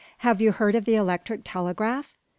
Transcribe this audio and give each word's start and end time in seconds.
"Have 0.25 0.41
you 0.41 0.51
heard 0.51 0.73
of 0.73 0.85
the 0.85 0.95
electric 0.95 1.41
telegraph?" 1.43 2.17